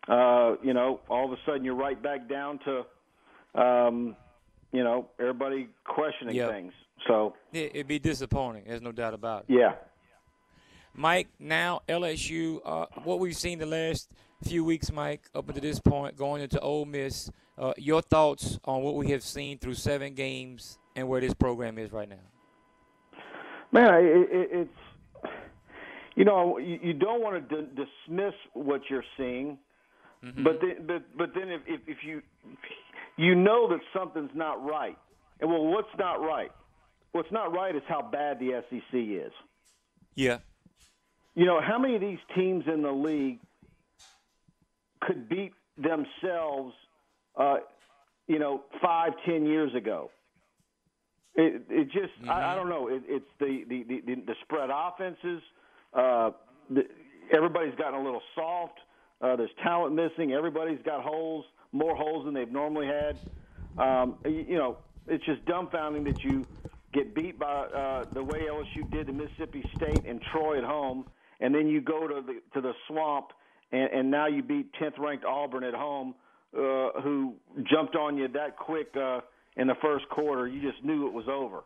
uh, 0.08 0.56
you 0.62 0.74
know, 0.74 1.00
all 1.08 1.26
of 1.26 1.32
a 1.32 1.36
sudden 1.46 1.64
you're 1.64 1.74
right 1.74 2.00
back 2.00 2.28
down 2.28 2.60
to, 2.64 3.60
um, 3.60 4.16
you 4.72 4.84
know, 4.84 5.08
everybody 5.18 5.68
questioning 5.84 6.34
yep. 6.34 6.50
things. 6.50 6.72
So 7.08 7.34
it'd 7.52 7.88
be 7.88 7.98
disappointing. 7.98 8.64
There's 8.66 8.82
no 8.82 8.92
doubt 8.92 9.14
about 9.14 9.46
it. 9.48 9.54
Yeah. 9.54 9.74
Mike, 10.94 11.28
now 11.38 11.82
LSU, 11.88 12.60
uh, 12.64 12.86
what 13.04 13.18
we've 13.18 13.36
seen 13.36 13.58
the 13.58 13.66
last 13.66 14.10
few 14.44 14.64
weeks, 14.64 14.92
Mike, 14.92 15.28
up 15.34 15.48
until 15.48 15.62
this 15.62 15.80
point, 15.80 16.16
going 16.16 16.42
into 16.42 16.60
Ole 16.60 16.84
Miss, 16.84 17.30
uh, 17.58 17.72
your 17.78 18.02
thoughts 18.02 18.58
on 18.64 18.82
what 18.82 18.96
we 18.96 19.10
have 19.10 19.22
seen 19.22 19.58
through 19.58 19.74
seven 19.74 20.14
games 20.14 20.78
and 20.96 21.08
where 21.08 21.20
this 21.20 21.34
program 21.34 21.78
is 21.78 21.92
right 21.92 22.08
now? 22.08 22.16
Man, 23.72 23.94
it, 24.04 24.28
it, 24.30 24.48
it's 24.52 25.32
you 26.14 26.24
know 26.24 26.58
you, 26.58 26.78
you 26.82 26.92
don't 26.92 27.22
want 27.22 27.48
to 27.48 27.62
d- 27.62 27.68
dismiss 27.74 28.34
what 28.52 28.82
you're 28.90 29.04
seeing, 29.16 29.56
mm-hmm. 30.22 30.42
but 30.42 30.60
then, 30.60 30.86
but 30.86 31.02
but 31.16 31.30
then 31.34 31.48
if, 31.48 31.62
if 31.66 31.80
if 31.86 31.98
you 32.04 32.20
you 33.16 33.34
know 33.34 33.68
that 33.68 33.80
something's 33.96 34.30
not 34.34 34.62
right, 34.62 34.98
and 35.40 35.50
well, 35.50 35.64
what's 35.64 35.88
not 35.98 36.20
right? 36.20 36.50
What's 37.12 37.32
not 37.32 37.54
right 37.54 37.74
is 37.74 37.82
how 37.88 38.02
bad 38.02 38.38
the 38.38 38.62
SEC 38.68 38.92
is. 38.92 39.32
Yeah. 40.14 40.38
You 41.34 41.46
know, 41.46 41.60
how 41.60 41.78
many 41.78 41.94
of 41.94 42.00
these 42.00 42.18
teams 42.34 42.64
in 42.66 42.82
the 42.82 42.92
league 42.92 43.38
could 45.00 45.28
beat 45.28 45.52
themselves, 45.76 46.74
uh, 47.36 47.56
you 48.28 48.38
know, 48.38 48.62
five, 48.82 49.12
ten 49.24 49.46
years 49.46 49.74
ago? 49.74 50.10
It, 51.34 51.62
it 51.70 51.84
just, 51.86 52.12
mm-hmm. 52.20 52.30
I, 52.30 52.32
I, 52.32 52.40
mm-hmm. 52.40 52.56
don't 52.56 52.68
know. 52.68 52.88
It, 52.88 53.02
it's 53.06 53.26
the, 53.40 53.64
the, 53.66 53.84
the, 53.84 54.14
the 54.14 54.34
spread 54.42 54.68
offenses. 54.70 55.42
Uh, 55.94 56.30
the, 56.68 56.82
everybody's 57.34 57.74
gotten 57.76 58.00
a 58.00 58.04
little 58.04 58.22
soft. 58.34 58.78
Uh, 59.22 59.36
there's 59.36 59.50
talent 59.62 59.94
missing. 59.94 60.32
Everybody's 60.32 60.80
got 60.84 61.02
holes, 61.02 61.46
more 61.72 61.96
holes 61.96 62.26
than 62.26 62.34
they've 62.34 62.52
normally 62.52 62.86
had. 62.86 63.18
Um, 63.78 64.16
you, 64.26 64.44
you 64.50 64.58
know, 64.58 64.76
it's 65.06 65.24
just 65.24 65.42
dumbfounding 65.46 66.04
that 66.04 66.22
you 66.22 66.44
get 66.92 67.14
beat 67.14 67.38
by 67.38 67.46
uh, 67.46 68.04
the 68.12 68.22
way 68.22 68.42
LSU 68.50 68.90
did 68.90 69.06
to 69.06 69.12
Mississippi 69.14 69.64
State 69.74 70.04
and 70.04 70.20
Troy 70.30 70.58
at 70.58 70.64
home 70.64 71.06
and 71.42 71.54
then 71.54 71.66
you 71.66 71.82
go 71.82 72.06
to 72.06 72.22
the 72.24 72.40
to 72.54 72.60
the 72.62 72.72
swamp, 72.88 73.26
and, 73.72 73.90
and 73.92 74.10
now 74.10 74.28
you 74.28 74.42
beat 74.42 74.72
10th 74.80 74.98
ranked 74.98 75.24
Auburn 75.24 75.64
at 75.64 75.74
home, 75.74 76.14
uh, 76.56 77.00
who 77.02 77.34
jumped 77.70 77.96
on 77.96 78.16
you 78.16 78.28
that 78.28 78.56
quick 78.56 78.88
uh, 78.96 79.20
in 79.56 79.66
the 79.66 79.74
first 79.82 80.08
quarter. 80.08 80.46
You 80.46 80.62
just 80.62 80.82
knew 80.84 81.06
it 81.06 81.12
was 81.12 81.26
over. 81.28 81.58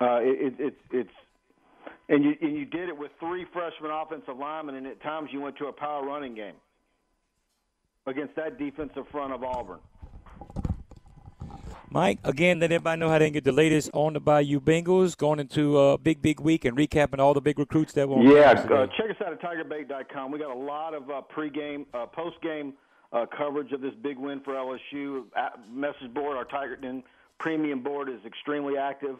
Uh, 0.00 0.20
it, 0.20 0.54
it, 0.58 0.66
it, 0.66 0.74
it's 0.90 1.10
and 2.08 2.24
you 2.24 2.34
and 2.42 2.56
you 2.56 2.64
did 2.64 2.88
it 2.88 2.98
with 2.98 3.12
three 3.20 3.46
freshman 3.52 3.90
offensive 3.90 4.36
linemen, 4.36 4.74
and 4.74 4.86
at 4.86 5.00
times 5.02 5.30
you 5.32 5.40
went 5.40 5.56
to 5.58 5.66
a 5.66 5.72
power 5.72 6.04
running 6.04 6.34
game 6.34 6.56
against 8.06 8.34
that 8.36 8.58
defensive 8.58 9.04
front 9.12 9.32
of 9.32 9.44
Auburn. 9.44 9.78
Mike, 11.90 12.18
again, 12.24 12.60
let 12.60 12.70
everybody 12.70 13.00
know 13.00 13.08
how 13.08 13.18
they 13.18 13.26
can 13.26 13.32
get 13.32 13.44
the 13.44 13.52
latest 13.52 13.88
on 13.94 14.12
the 14.12 14.20
Bayou 14.20 14.60
Bengals 14.60 15.16
going 15.16 15.38
into 15.40 15.78
a 15.78 15.96
big, 15.96 16.20
big 16.20 16.38
week 16.38 16.66
and 16.66 16.76
recapping 16.76 17.18
all 17.18 17.32
the 17.32 17.40
big 17.40 17.58
recruits 17.58 17.94
that 17.94 18.06
will. 18.06 18.22
Yeah, 18.22 18.50
uh, 18.50 18.86
check 18.88 19.10
us 19.10 19.16
out 19.24 19.32
at 19.32 19.40
TigerBait.com. 19.40 20.30
We 20.30 20.38
got 20.38 20.54
a 20.54 20.58
lot 20.58 20.92
of 20.92 21.08
uh, 21.08 21.22
pregame, 21.34 21.86
uh, 21.94 22.04
postgame 22.06 22.74
uh, 23.14 23.24
coverage 23.36 23.72
of 23.72 23.80
this 23.80 23.94
big 24.02 24.18
win 24.18 24.40
for 24.44 24.52
LSU. 24.52 25.24
message 25.70 26.12
board, 26.12 26.36
our 26.36 26.44
Tigerton 26.44 27.02
premium 27.40 27.82
board 27.82 28.10
is 28.10 28.20
extremely 28.26 28.76
active, 28.76 29.16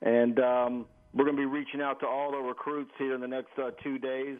and 0.00 0.40
um, 0.40 0.86
we're 1.14 1.24
going 1.24 1.36
to 1.36 1.42
be 1.42 1.46
reaching 1.46 1.80
out 1.80 2.00
to 2.00 2.06
all 2.06 2.32
the 2.32 2.38
recruits 2.38 2.90
here 2.98 3.14
in 3.14 3.20
the 3.20 3.28
next 3.28 3.56
uh, 3.58 3.70
two 3.82 3.98
days. 3.98 4.38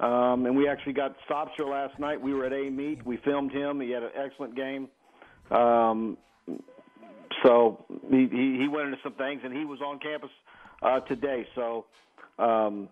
Um, 0.00 0.46
and 0.46 0.56
we 0.56 0.68
actually 0.68 0.92
got 0.92 1.16
Sopsher 1.28 1.68
last 1.68 1.98
night. 1.98 2.20
We 2.20 2.32
were 2.32 2.46
at 2.46 2.52
Amite. 2.52 3.04
We 3.04 3.18
filmed 3.24 3.52
him. 3.52 3.80
He 3.80 3.90
had 3.90 4.04
an 4.04 4.10
excellent 4.16 4.54
game. 4.54 4.88
Um, 5.50 6.16
so 7.44 7.84
he, 8.10 8.28
he 8.28 8.68
went 8.68 8.88
into 8.88 8.98
some 9.02 9.14
things, 9.14 9.40
and 9.44 9.56
he 9.56 9.64
was 9.64 9.80
on 9.80 9.98
campus 9.98 10.30
uh, 10.82 11.00
today. 11.00 11.46
So 11.54 11.86
um, 12.38 12.88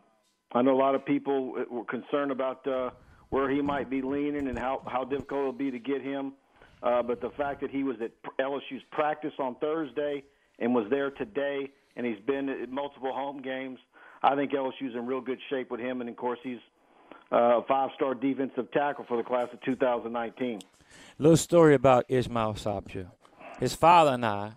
I 0.52 0.62
know 0.62 0.74
a 0.74 0.80
lot 0.80 0.94
of 0.94 1.04
people 1.04 1.54
were 1.70 1.84
concerned 1.84 2.30
about 2.30 2.66
uh, 2.66 2.90
where 3.30 3.50
he 3.50 3.60
might 3.60 3.90
be 3.90 4.02
leaning 4.02 4.48
and 4.48 4.58
how 4.58 4.82
how 4.86 5.04
difficult 5.04 5.40
it'll 5.40 5.52
be 5.52 5.70
to 5.70 5.78
get 5.78 6.02
him. 6.02 6.32
Uh, 6.82 7.02
but 7.02 7.20
the 7.20 7.30
fact 7.30 7.60
that 7.62 7.70
he 7.70 7.82
was 7.82 7.96
at 8.02 8.10
LSU's 8.38 8.82
practice 8.90 9.32
on 9.38 9.56
Thursday 9.56 10.22
and 10.58 10.74
was 10.74 10.86
there 10.90 11.10
today, 11.10 11.70
and 11.96 12.06
he's 12.06 12.20
been 12.26 12.48
at 12.48 12.70
multiple 12.70 13.12
home 13.12 13.40
games, 13.40 13.78
I 14.22 14.34
think 14.36 14.52
LSU's 14.52 14.94
in 14.94 15.06
real 15.06 15.20
good 15.20 15.38
shape 15.50 15.70
with 15.70 15.80
him. 15.80 16.00
And 16.00 16.10
of 16.10 16.16
course, 16.16 16.38
he's 16.42 16.58
uh, 17.32 17.58
a 17.58 17.64
five-star 17.66 18.14
defensive 18.14 18.70
tackle 18.72 19.04
for 19.08 19.16
the 19.16 19.22
class 19.22 19.48
of 19.52 19.60
2019. 19.62 20.60
Little 21.18 21.36
story 21.36 21.74
about 21.74 22.04
Ismail 22.08 22.54
Sopsher. 22.54 23.08
His 23.58 23.74
father 23.74 24.12
and 24.12 24.26
I 24.26 24.52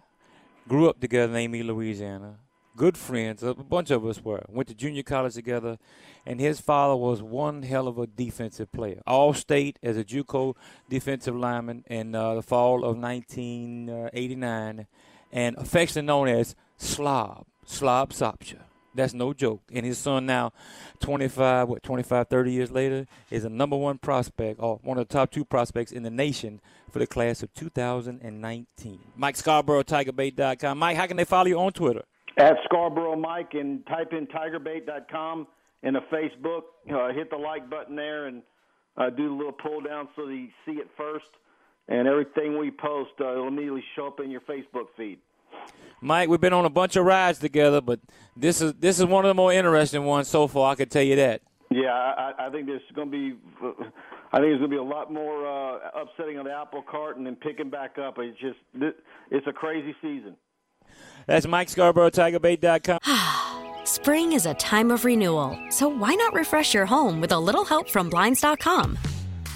grew 0.67 0.89
up 0.89 0.99
together 0.99 1.37
in 1.37 1.45
Amite, 1.45 1.65
Louisiana. 1.65 2.35
Good 2.75 2.97
friends, 2.97 3.41
a 3.43 3.53
bunch 3.53 3.91
of 3.91 4.05
us 4.05 4.21
were. 4.21 4.43
Went 4.49 4.67
to 4.69 4.75
junior 4.75 5.03
college 5.03 5.33
together, 5.33 5.77
and 6.25 6.39
his 6.39 6.59
father 6.59 6.95
was 6.95 7.21
one 7.21 7.63
hell 7.63 7.87
of 7.87 7.97
a 7.97 8.07
defensive 8.07 8.71
player. 8.71 9.01
All 9.07 9.33
state 9.33 9.79
as 9.81 9.97
a 9.97 10.03
JUCO 10.03 10.55
defensive 10.89 11.35
lineman 11.35 11.85
in 11.87 12.13
uh, 12.13 12.35
the 12.35 12.41
fall 12.41 12.83
of 12.83 12.97
1989, 12.97 14.87
and 15.31 15.57
affectionately 15.57 16.07
known 16.07 16.27
as 16.27 16.55
Slob, 16.77 17.45
Slob 17.65 18.11
Sopsher. 18.11 18.68
That's 18.96 19.13
no 19.13 19.34
joke. 19.34 19.62
And 19.72 19.86
his 19.86 19.98
son 19.98 20.25
now, 20.25 20.51
25, 21.00 21.69
what, 21.69 21.84
25, 21.84 22.27
30 22.27 22.51
years 22.51 22.72
later, 22.72 23.05
is 23.29 23.46
a 23.46 23.50
number 23.50 23.77
one 23.77 23.98
prospect, 23.98 24.60
or 24.60 24.79
one 24.84 24.98
of 24.98 25.08
the 25.08 25.13
top 25.13 25.31
two 25.31 25.46
prospects 25.46 25.91
in 25.91 26.03
the 26.03 26.10
nation 26.10 26.60
for 26.91 27.00
the 27.00 27.08
class 27.08 27.43
of 27.43 27.53
2019. 27.53 29.00
Mike 29.15 29.36
Scarborough, 29.36 29.84
TigerBait.com. 29.84 30.77
Mike, 30.77 30.98
how 30.98 31.05
can 31.05 31.17
they 31.17 31.25
follow 31.25 31.48
you 31.48 31.60
on 31.60 31.72
Twitter? 31.72 32.03
At 32.38 32.55
Scarborough 32.65 33.15
Mike 33.15 33.53
and 33.53 33.86
type 33.86 34.13
in 34.13 34.25
TigerBait.com 34.27 35.48
in 35.84 35.93
the 35.93 36.01
Facebook. 36.12 36.62
Uh, 36.91 37.13
hit 37.13 37.29
the 37.29 37.38
like 37.38 37.69
button 37.69 37.96
there 37.96 38.27
and 38.27 38.41
uh, 38.98 39.10
do 39.10 39.27
the 39.27 39.34
little 39.34 39.51
pull 39.51 39.81
down 39.81 40.08
so 40.15 40.25
that 40.25 40.34
you 40.34 40.50
see 40.65 40.74
it 40.74 40.88
first. 40.98 41.29
And 41.88 42.08
everything 42.08 42.58
we 42.58 42.72
post, 42.72 43.12
uh, 43.19 43.31
it'll 43.31 43.48
immediately 43.48 43.84
show 43.96 44.08
up 44.08 44.19
in 44.19 44.29
your 44.29 44.41
Facebook 44.41 44.88
feed. 44.96 45.19
Mike, 46.01 46.29
we've 46.29 46.39
been 46.39 46.53
on 46.53 46.65
a 46.65 46.69
bunch 46.69 46.95
of 46.95 47.05
rides 47.05 47.39
together, 47.39 47.81
but 47.81 47.99
this 48.35 48.61
is 48.61 48.73
this 48.75 48.99
is 48.99 49.05
one 49.05 49.25
of 49.25 49.29
the 49.29 49.33
more 49.33 49.51
interesting 49.51 50.05
ones 50.05 50.27
so 50.27 50.47
far. 50.47 50.71
I 50.71 50.75
can 50.75 50.89
tell 50.89 51.03
you 51.03 51.15
that. 51.17 51.41
Yeah, 51.71 51.91
I, 51.93 52.47
I 52.47 52.49
think 52.49 52.67
there's 52.67 52.81
going 52.95 53.11
to 53.11 53.17
be. 53.17 53.35
I 54.31 54.37
think 54.37 54.49
there's 54.49 54.59
going 54.59 54.69
to 54.71 54.75
be 54.75 54.77
a 54.77 54.83
lot 54.83 55.11
more 55.11 55.45
uh, 55.47 55.79
upsetting 56.01 56.37
of 56.37 56.45
the 56.45 56.53
apple 56.53 56.83
cart 56.83 57.17
and 57.17 57.25
then 57.25 57.35
picking 57.35 57.69
back 57.69 57.97
up. 57.97 58.15
It's 58.19 58.39
just 58.39 58.59
it's 59.31 59.47
a 59.47 59.53
crazy 59.53 59.95
season. 60.01 60.35
That's 61.27 61.47
Mike 61.47 61.69
Scarborough, 61.69 62.09
TigerBait.com. 62.09 62.99
Spring 63.85 64.33
is 64.33 64.45
a 64.45 64.53
time 64.55 64.91
of 64.91 65.03
renewal, 65.05 65.57
so 65.69 65.87
why 65.87 66.15
not 66.15 66.33
refresh 66.33 66.73
your 66.73 66.85
home 66.85 67.19
with 67.21 67.31
a 67.31 67.39
little 67.39 67.65
help 67.65 67.89
from 67.89 68.09
Blinds.com? 68.09 68.97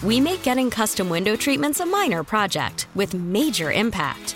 We 0.03 0.19
make 0.19 0.43
getting 0.43 0.69
custom 0.69 1.07
window 1.07 1.35
treatments 1.35 1.79
a 1.79 1.85
minor 1.85 2.23
project 2.23 2.88
with 2.93 3.13
major 3.13 3.71
impact. 3.71 4.35